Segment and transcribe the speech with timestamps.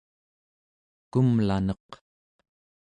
[1.11, 1.89] kumlaneq